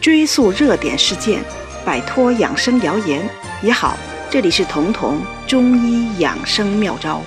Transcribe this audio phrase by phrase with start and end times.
[0.00, 1.42] 追溯热点事件，
[1.84, 3.26] 摆脱养生谣言
[3.62, 3.96] 也好。
[4.30, 7.22] 这里是彤彤中医养生妙招。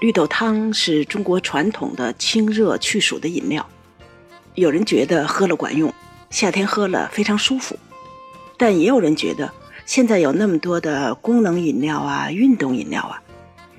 [0.00, 3.66] 绿豆汤是中国传统的清热去暑的饮料，
[4.54, 5.92] 有人觉得喝了管用，
[6.30, 7.78] 夏天喝了非常舒服，
[8.56, 9.50] 但也有人觉得
[9.86, 13.22] 现在有那么多的功能饮料啊、运动饮料啊，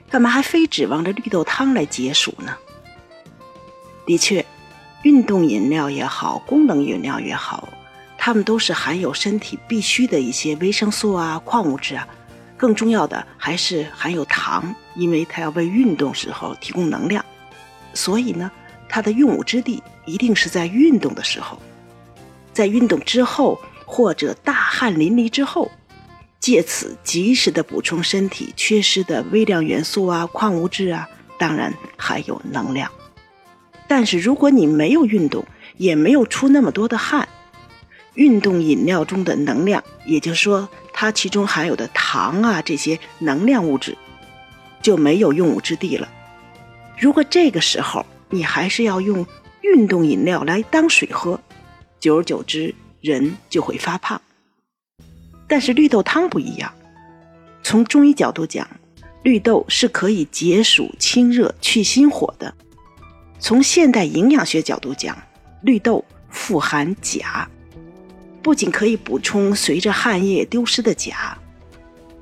[0.10, 2.56] 干嘛还非指望着绿豆汤来解暑呢？
[4.06, 4.46] 的确，
[5.04, 7.70] 运动饮料也好，功能饮料也好。
[8.18, 12.05] 它们都是含有身体必需的一些维生素啊、矿物质啊，
[12.57, 17.23] 更重要的还是含有糖，因为它要为运动时候提供能量，
[17.93, 18.52] 所以呢，
[18.90, 21.57] 它的用武之地一定是在运动的时候，
[22.52, 25.71] 在运动之后或者大汗淋漓之后，
[26.41, 31.07] 借此及时的补充身体缺失的微量元素啊、矿物质啊，
[31.38, 32.91] 当然还有能量。
[33.89, 35.43] 但是如果你没有运动，
[35.77, 37.27] 也没有出那么多的汗。
[38.13, 43.98] 运动饮料中的能量，也就是说，它其中含有的糖啊这些能量物质，
[44.81, 46.07] 就没有用武之地了。
[46.99, 49.26] 如果这个时候你还是要用
[49.62, 51.40] 运动饮料来当水喝，
[51.99, 54.21] 久而久之人就会发胖。
[55.48, 56.71] 但是绿豆汤不一样，
[57.63, 58.70] 从中医角度讲，
[59.24, 62.53] 绿豆是可以解暑清热去心火的。
[63.40, 65.18] 从现代营养学角度讲，
[65.62, 67.47] 绿豆富含钾。
[68.41, 71.38] 不仅可以补充随着汗液丢失的钾，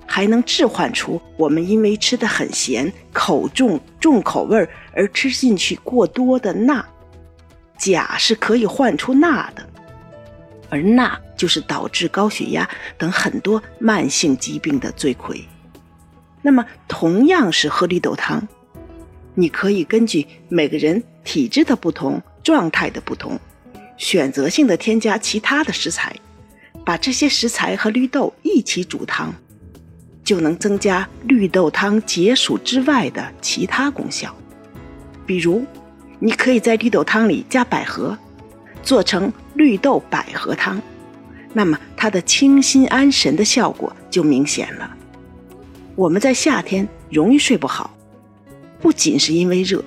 [0.06, 6.86] 还能置换出我们因为吃的很咸、口重重口味而吃进去过多的钠。
[7.78, 9.68] 钾是可以换出钠的，
[10.70, 15.44] 而钠就是导致高血压等很多慢性疾病的罪魁。
[16.42, 18.48] 那么，同样是喝绿豆汤，
[19.40, 23.40] 你可以根据每个人体质的不同、状态的不同。
[23.96, 26.16] 选择性的添加其他的食材，
[26.84, 29.32] 把这些食材和绿豆一起煮汤，
[30.24, 34.36] 就能增加绿豆汤解暑之外的其他功效。
[35.26, 35.64] 比如，
[36.18, 38.18] 你可以在绿豆汤里加百合，
[38.82, 40.82] 做成绿豆百合汤，
[41.54, 44.96] 那么它的清心安神的效果就明显了。
[45.96, 47.97] 我们在夏天容易睡不好，
[48.80, 49.84] 不仅是因为热，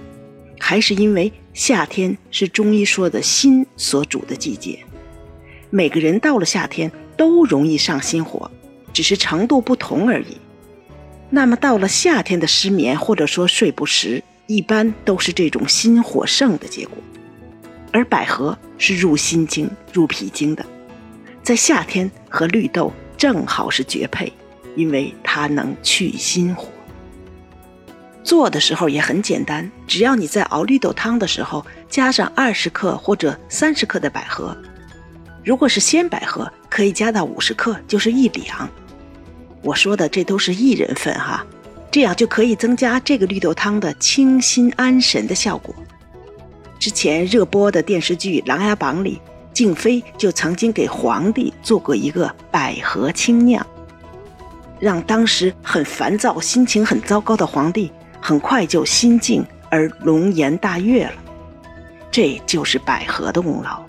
[0.59, 1.33] 还是因为。
[1.53, 4.79] 夏天是中医说的心所主的季节，
[5.69, 8.49] 每个人到了夏天都容易上心火，
[8.93, 10.37] 只是程度不同而已。
[11.29, 16.97] 那么到了夏天的失眠或者说睡不实，一般都是这种心火盛的结果。
[17.93, 20.65] 而百合是入心经、入脾经的，
[21.43, 24.33] 在夏天和绿豆正好是绝配，
[24.77, 26.69] 因为它能去心火。
[28.23, 34.57] 做的时候也很简单，只要你在熬绿豆汤的时候加上二十克或者三十克的百合，
[35.43, 38.69] 如果是鲜百合，可以加到五十克，就是一两。
[39.63, 41.45] 我说的这都是一人份哈，
[41.91, 45.75] 这样就可以增加这个绿豆汤的清心安神的效果。
[46.79, 49.21] 之前热播的电视剧《琅琊榜》里，
[49.53, 53.67] 静妃就曾经给皇帝做过一个百合清酿，
[54.79, 57.91] 让当时很烦躁、心情很糟糕的皇帝。
[58.21, 61.15] 很快就心静而龙颜大悦了，
[62.11, 63.83] 这就是百合的功劳。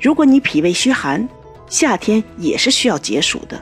[0.00, 1.28] 如果你脾胃虚寒，
[1.68, 3.60] 夏天也是需要解暑的，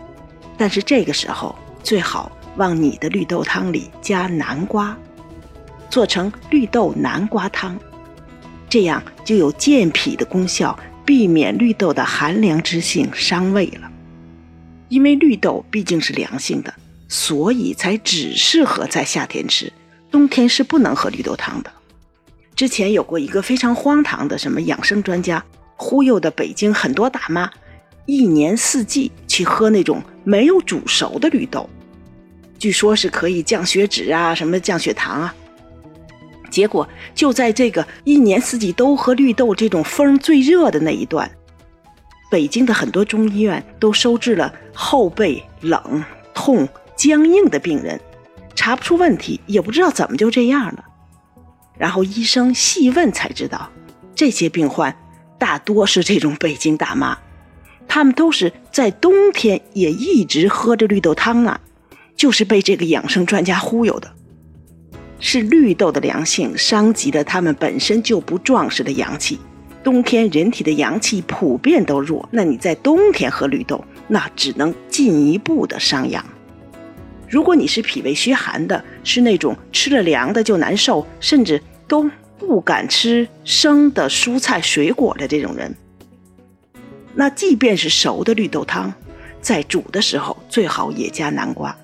[0.57, 4.97] 但是这个时候最好往你的绿豆汤里加南瓜，
[5.89, 7.79] 做成绿豆南瓜汤，
[8.69, 13.91] 这样就有健脾的功效，避免绿豆的寒凉之性伤胃了。
[14.89, 16.73] 因为绿豆毕竟是凉性的。
[17.09, 19.73] 所以才只适合在夏天吃，
[20.11, 21.71] 冬天是不能喝绿豆汤的。
[22.57, 25.45] 之前有过一个非常荒唐的什么养生专家
[25.77, 27.51] 忽悠的北京很多大妈，
[28.07, 31.69] 一年四季去喝那种没有煮熟的绿豆，
[32.59, 35.35] 据说是可以降血脂啊，什么降血糖啊。
[36.51, 41.29] 结果就在这个一年四季都喝绿豆这种风最热的那一段，
[42.31, 46.69] 北京的很多中医院都收治了后背冷痛。
[47.07, 48.01] 僵硬的病人
[48.55, 50.83] 查不出问题，也不知道怎么就这样了。
[51.77, 53.71] 然后医生细问才知道，
[54.15, 54.97] 这些病患
[55.39, 57.19] 大多是这种北京大妈，
[57.87, 61.61] 他们都是在冬天也一直喝着绿豆汤啊，
[62.17, 64.11] 就是被这个养生专家忽悠的。
[65.21, 69.39] 是绿豆的凉性伤及了他们本身就不壮实的阳气，
[69.83, 76.25] 冬天人体的阳气普遍都弱，那你在冬天喝绿豆，那只能进一步的伤阳。
[77.35, 82.09] 如果你是脾胃虚寒的，是那种吃了凉的就难受，甚至都
[82.39, 85.75] 不敢吃生的蔬菜水果的这种人，
[87.13, 88.95] 那即便是熟的绿豆汤，
[89.41, 91.77] 在煮的时候最好也加南瓜，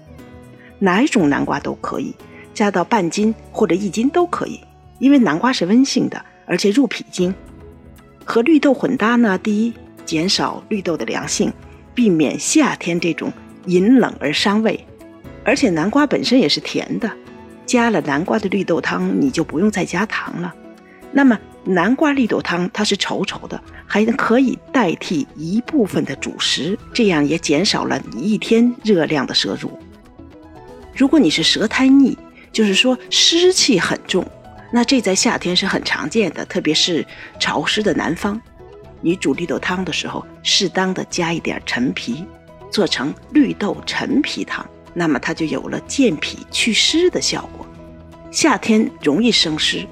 [0.78, 2.14] 哪一种南瓜都可以，
[2.54, 4.60] 加到半斤或者一斤都可以，
[5.00, 7.34] 因为南瓜是温性的，而且入脾经。
[8.24, 9.74] 和绿豆混搭呢，第一，
[10.06, 11.52] 减少绿豆的凉性，
[11.92, 13.32] 避免夏天这种
[13.66, 14.86] 饮冷而伤胃，
[15.44, 17.10] 而且南瓜本身也是甜的，
[17.66, 20.54] 加了南瓜的绿豆汤，你就不用再加糖了。
[21.12, 29.70] 那么南瓜绿豆汤它是稠稠的，还可以代替一部分的主食，这样也减少了你一天热量的摄入。
[30.94, 32.16] 如果你是舌苔腻，
[32.52, 34.24] 就是说湿气很重，
[34.72, 37.04] 那这在夏天是很常见的，特别是
[37.38, 38.40] 潮湿的南方。
[39.00, 42.24] 你煮绿豆汤的时候，适当的加一点陈皮，
[42.70, 44.64] 做成绿豆陈皮汤，
[44.94, 47.66] 那么它就有了健脾祛湿的效果。
[48.30, 49.86] 夏天容易生湿。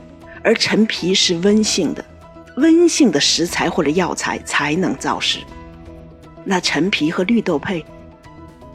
[0.45, 2.05] 而陈皮是温性的，
[2.57, 5.41] 温性的食材或者药材才能燥湿。
[6.45, 7.85] 那陈皮和绿豆配，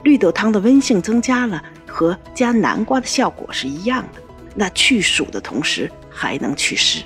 [0.03, 4.21] 绿豆汤的温性增加了，和加南瓜的效果是一样的。
[4.53, 7.01] 那去暑的同时还能祛湿。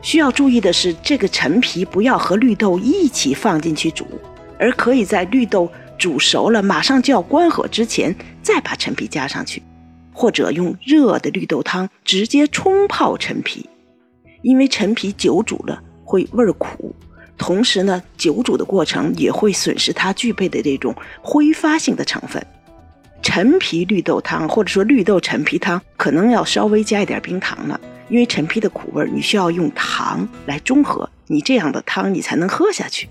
[0.00, 4.06] 需要注意的是，这个陈皮不要和绿豆一起放进去煮，
[4.58, 9.62] 而可以在绿豆煮熟了，马上就要关火之前再把陈皮加上去。
[10.12, 13.70] 或者用热的绿豆汤直接冲泡陈皮，
[14.42, 16.92] 因为陈皮久煮了会味苦，
[17.36, 20.92] 同时呢，久煮的过程也会损失它具备的这种
[21.22, 22.44] 挥发性的成分。
[23.22, 33.08] 陈皮绿豆汤或者说绿豆陈皮汤可能要稍微加一点冰糖了，因为陈皮的苦味你需要用糖来中和，你这样的汤你才能喝下去。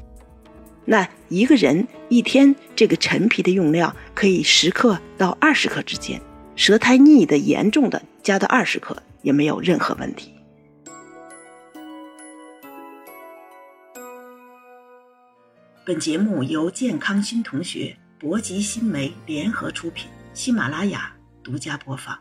[0.90, 6.22] 那一个人一天这个陈皮的用量可以十克到二十克之间。
[6.56, 10.34] 舌苔腻的严重的，加到二十克也没有任何问题。
[15.86, 21.14] 本节目由健康新同学、博吉新媒联合出品，喜马拉雅
[21.44, 22.18] 独家播放。